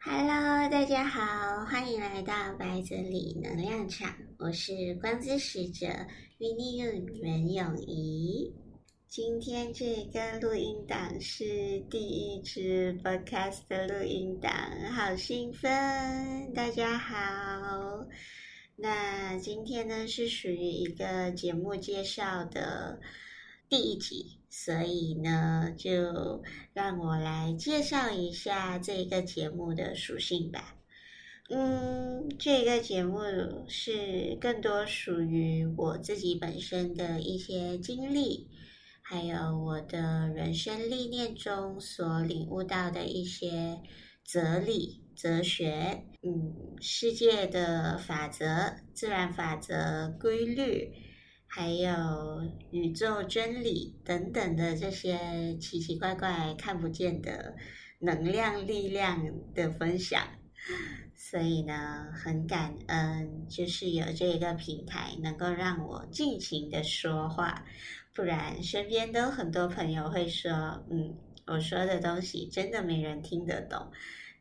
[0.00, 5.88] Hello，大家好，欢迎来到白泽里能量场，我是光之使者
[6.38, 8.54] 云尼用袁咏仪。
[9.08, 14.52] 今天这个录音档是第一支 Podcast 的录音档，
[14.92, 16.52] 好兴奋！
[16.54, 18.06] 大家好，
[18.76, 23.00] 那今天呢是属于一个节目介绍的
[23.68, 26.42] 第一集，所以呢就
[26.72, 30.76] 让我来介绍一下这个节目的属性吧。
[31.50, 33.20] 嗯，这个节目
[33.68, 38.48] 是更多属于我自己本身的一些经历。
[39.02, 43.80] 还有我的人生历练中所领悟到的一些
[44.22, 50.92] 哲理、哲学，嗯，世界的法则、自然法则、规律，
[51.50, 57.56] 还有宇宙真理等等的这些奇奇怪怪看不见的
[57.98, 59.24] 能量、力量
[59.54, 60.22] 的分享。
[61.16, 67.64] 所以呢，很感恩，就是有这个平台，能够让我尽情的说话。
[68.14, 73.90] 不然，身边都很多朋友会说：“嗯，我说的东西真的没人听得懂。”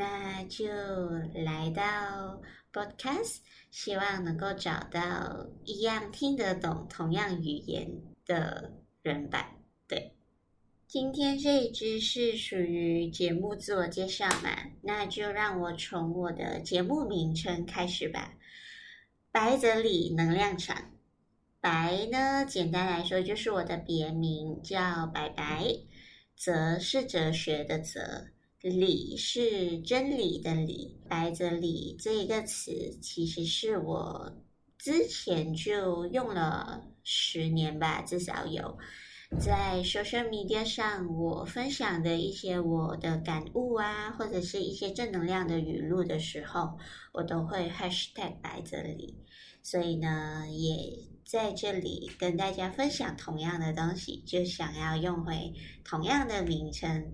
[0.00, 0.66] 那就
[1.44, 2.40] 来到
[2.72, 9.52] Podcast，希望能够找到一样听得懂同样语言的人吧。
[9.86, 10.14] 对，
[10.86, 14.56] 今天这一支是属于节目自我介绍嘛？
[14.80, 18.32] 那就让我从我的节目名称开始吧。
[19.30, 20.92] 白泽里能量场。
[21.60, 25.66] 白呢，简单来说就是我的别名，叫白白。
[26.34, 28.28] 哲是哲学的哲，
[28.60, 30.98] 理是真理的理。
[31.08, 34.44] 白泽理这一个词，其实是我
[34.78, 38.78] 之前就用了十年吧，至少有
[39.38, 46.78] 在 social media 上，我分享的一些我的感悟啊，或者是一些正能量的语录的时候，
[47.12, 49.16] 我都会 hashtag 白泽理。
[49.62, 51.08] 所以呢，也。
[51.22, 55.54] 在这里跟大家分享同样的东西，就想要用回
[55.84, 57.12] 同样的名称。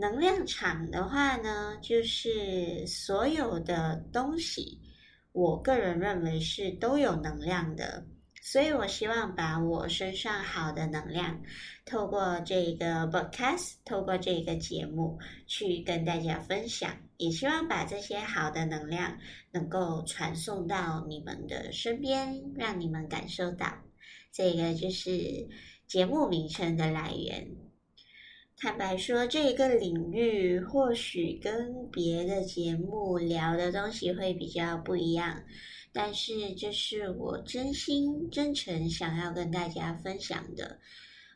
[0.00, 4.80] 能量场的话呢，就是所有的东西，
[5.32, 8.06] 我个人认为是都有能量的。
[8.40, 11.42] 所以我希望把我身上好的能量，
[11.84, 19.18] 透过这个 broadcast，透过这个节目去跟大家分享，也希望把这些好的能量
[19.50, 23.66] 能够传送到你们的身边，让你们感受到。
[24.32, 25.48] 这个就是
[25.88, 27.67] 节目名称的来源。
[28.60, 35.44] 坦白说，这个领域或许跟别的节目聊的东西会比较不一样。
[35.92, 40.80] 但是，这是我真心真诚想要跟大家分享的。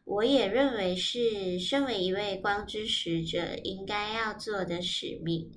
[0.04, 5.48] 我也认为是身为一位光之使者应该要做的使命，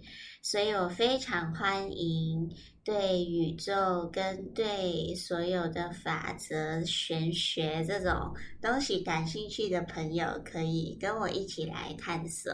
[0.48, 2.48] 所以我非常欢迎
[2.84, 12.54] 对宇宙跟对所有的法则、玄学这种东西感兴趣的朋友，可以跟我一起来探索。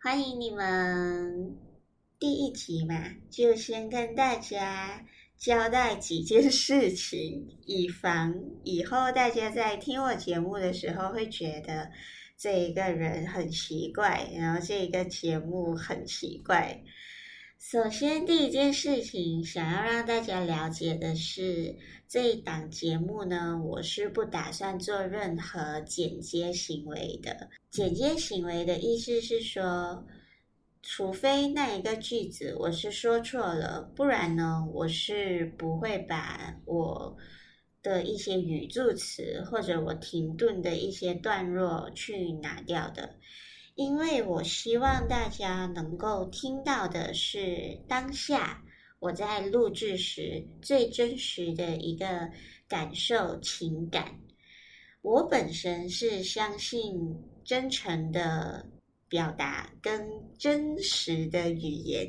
[0.00, 1.56] 欢迎你们！
[2.20, 2.94] 第一集嘛，
[3.28, 5.04] 就先跟大家。
[5.36, 11.90] 交代几件事情，以防以后大家在听我节目的时候会觉得
[12.38, 16.80] 这一个人很奇怪，然后这一个节目很奇怪。
[17.66, 21.74] 首先，第一件事情想要让大家了解的是，
[22.06, 27.48] 这一档节目呢，我是不打算做任何剪接行为的。
[27.70, 30.04] 剪接行为的意思是说。
[30.82, 37.16] 除非那一个句子我是说错了，不然呢，我是不会把我
[37.82, 43.14] 的一些语助词或者我停顿的一些段落去拿掉的，
[43.74, 48.62] 因为我希望大家能够听到的是当下
[48.98, 52.30] 我在录制时最真实的一个
[52.68, 54.20] 感受情感。
[55.02, 56.94] 我本身是相信
[57.44, 58.66] 真诚的。
[59.06, 62.08] 表达跟真实的语言，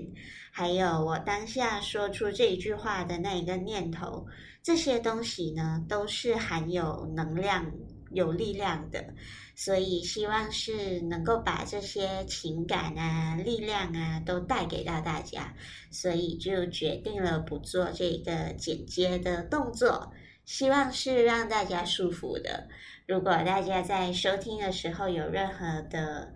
[0.51, 4.25] 还有我当下说出这一句话的那一个念头，
[4.63, 7.71] 这些东西呢，都是含有能量、
[8.15, 9.13] 有力量的。
[9.57, 15.53] 所以希望是能够把这些情感啊、力量啊，都带给到大家。
[15.91, 20.11] 所以就决定了不做这个剪接的动作，
[20.43, 22.67] 希望是让大家舒服的。
[23.07, 26.33] 如果大家在收听的时候有任何的，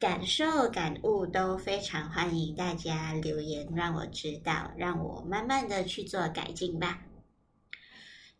[0.00, 7.02] 感受、感悟都非常欢迎大家留言，让我知道，让我慢慢的去做改进吧。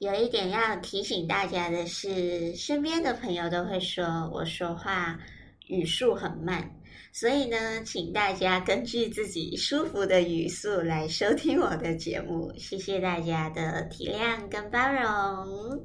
[0.00, 5.20] 有一点要提醒大家的是，身边的朋友都会说我说话
[5.66, 6.74] 语速很慢，
[7.12, 12.50] 所以呢，请大家根据自己舒服的语速来收听我的节目。
[12.56, 15.84] 谢谢大家的体谅跟包容。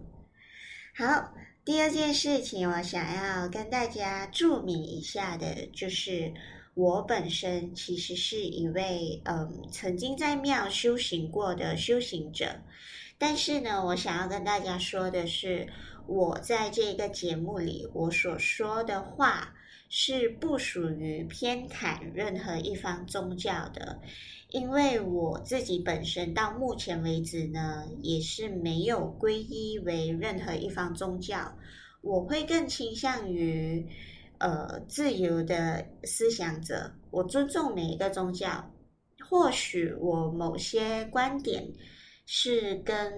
[0.96, 1.34] 好，
[1.66, 6.34] 第二件事情我想要跟大家注明一下的，就是
[6.74, 12.56] 我本身其实是一位嗯曾经在庙修行过的修行者，
[13.18, 15.68] 但是呢，我想要跟大家说的是，
[16.08, 19.54] 我在这个节目里我所说的话。
[19.88, 24.02] 是不属于偏袒任何一方宗教的，
[24.50, 31.56] 因为我自己本身到目前为止呢，也是没有皈依为任何一方宗教。
[32.02, 33.88] 我会更倾向于
[34.40, 38.72] 呃自由的思想者，我尊重每一个宗教。
[39.30, 41.64] 或许我某些观点
[42.26, 43.14] 是跟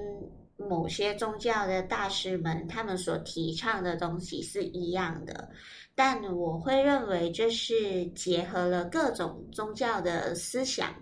[0.58, 5.50] 某些宗教的大师们他们所提倡的东西是一样的。
[5.96, 10.94] 但我会认为这是结合了各种宗教的思想，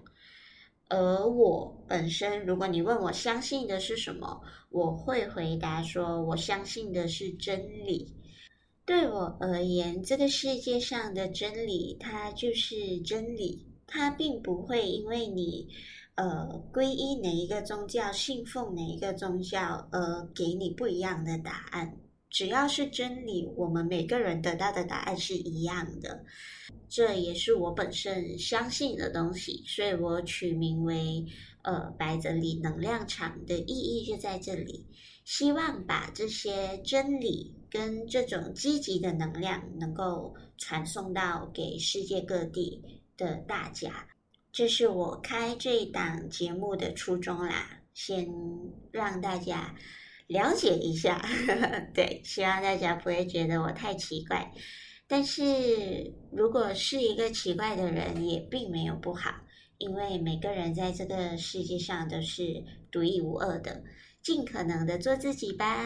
[0.88, 8.14] 而我本身，如果你问我相信的是什么，我会回答说，我相信的是真理。
[8.86, 15.68] 对我而言，这个世界上的真理，它就是真理，它并不会因为你
[16.16, 21.98] 呃皈依哪一个宗教、信奉哪一个宗教而给你不一样的答案。
[22.30, 26.26] 只要是真理，我们每个人得到的答案是一样的，
[26.90, 31.26] 这也是我本身相信的东西，所以我取名为
[31.64, 34.86] “呃白泽里能量场”的意义就在这里，
[35.24, 42.82] 希望把这些真理跟这种积极的能量能够传送到给世界各地
[43.16, 44.08] 的大家，
[44.56, 48.26] 这是我开这档节目的初衷啦，先
[48.90, 49.76] 让大家。
[50.28, 51.22] 了解一下，
[51.94, 54.50] 对，希望大家不会觉得我太奇怪。
[55.08, 59.30] 但是如果是一个奇怪的人，也并没有不好，
[59.78, 63.84] 因为每个人在这个世界上都是独一无二的，
[64.24, 65.84] 尽可能的做自己吧。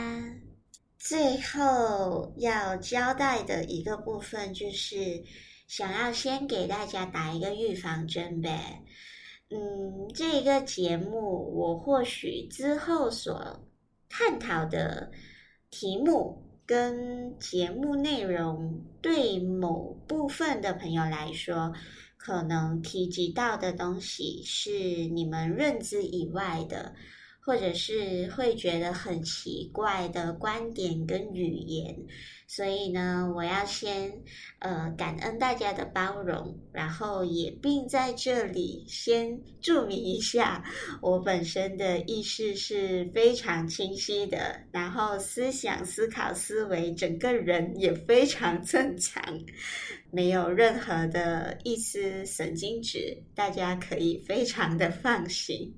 [0.97, 5.21] 最后要交代的一个部分，就是
[5.69, 8.83] 想要先给大家打一个预防针呗。
[9.49, 13.65] 嗯，这个节目我或许之后所。
[14.11, 15.11] 探讨的
[15.69, 21.71] 题目跟节目内容，对某部分的朋友来说，
[22.17, 24.71] 可能提及到的东西是
[25.09, 26.95] 你们认知以外的。
[27.49, 31.97] 或者是会觉得很奇怪的观点跟语言，
[32.45, 34.21] 所以呢，我要先
[34.59, 40.63] 呃感恩大家的包容，然后也并在这里先注明一下，
[41.01, 49.23] 我本身的意识是非常清晰的，然后思想、思考、思维，整个人也非常正常，
[50.11, 55.73] 没有任何的一丝神经质，大家可以非常的放心。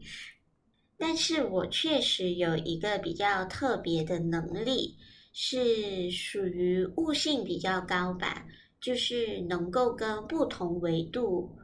[1.03, 4.95] 但是我确实有一个比较特别的能力，
[5.33, 8.45] 是属于悟性比较高吧，
[8.79, 11.57] 就是能够跟不同维度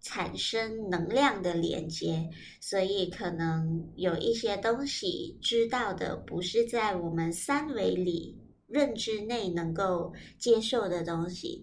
[0.00, 2.30] 产生能量的连接，
[2.62, 11.62] 所以可能有一些东西知道的不是在我们三维里认知内能够接受的东西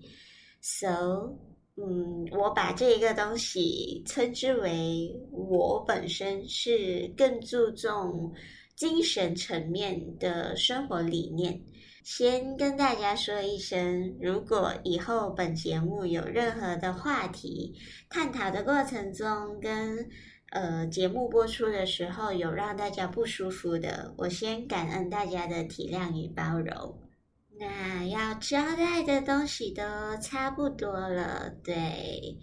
[0.61, 1.54] ，so。
[1.77, 8.33] 嗯，我把这一个东西称之为我本身是更注重
[8.77, 11.61] 精神层面的生活理念。
[12.03, 17.73] 先跟大家说一声，如果以后本节目有任何的话题
[18.09, 20.07] 探讨的过程中，跟
[20.51, 27.04] 呃节目播出的时候有让大家不舒服的，我先感恩大家的体谅与包容。
[27.57, 29.83] 那要交代的东西都
[30.21, 32.37] 差不多了，对，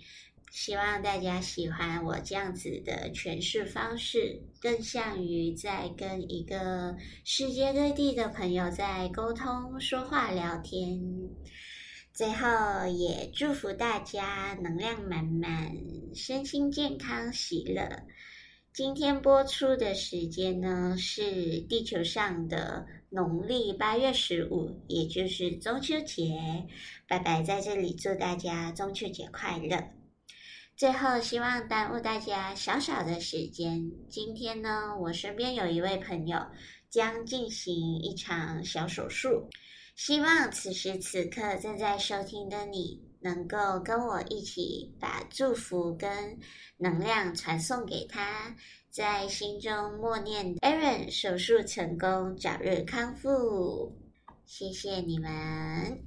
[0.50, 10.98] 希望大家喜欢我这样子的诠释方式，更像于在跟一个世界各地的朋友在沟通、说话、聊天。
[12.14, 15.72] 最后也祝福大家能量满满，
[16.14, 18.02] 身心健康、喜乐。
[18.74, 26.66] 今天播出的时间呢，是地球上的农历八月十五，也就是中秋节。
[27.06, 29.90] 拜拜，在这里祝大家中秋节快乐。
[30.74, 33.92] 最后，希望耽误大家小小的时间。
[34.08, 36.38] 今天呢，我身边有一位朋友
[36.88, 39.50] 将进行一场小手术，
[39.96, 43.02] 希望此时此刻正在收听的你。
[43.22, 46.38] 能够跟我一起把祝福跟
[46.76, 48.56] 能量传送给他，
[48.90, 53.96] 在心中默念：Aaron 手术成功，早日康复。
[54.44, 56.02] 谢谢你们。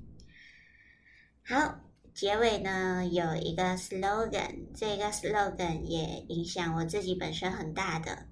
[1.44, 1.80] 好，
[2.14, 8.28] 结尾呢有一个 slogan，这个 slogan 也影响我自己本身很大的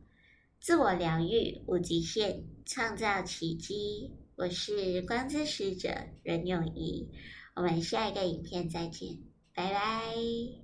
[0.59, 4.11] 自我疗愈，无极限，创造奇迹。
[4.35, 5.89] 我是光之使者
[6.23, 7.07] 任永仪。
[7.55, 9.17] 我们下一个影片再见
[9.53, 10.62] 拜拜。